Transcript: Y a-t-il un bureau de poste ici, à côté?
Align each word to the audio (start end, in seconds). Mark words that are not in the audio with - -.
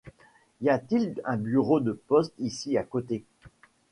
Y 0.61 0.69
a-t-il 0.69 1.21
un 1.25 1.37
bureau 1.37 1.79
de 1.79 1.91
poste 1.91 2.33
ici, 2.39 2.75
à 2.75 2.81
côté? 2.81 3.23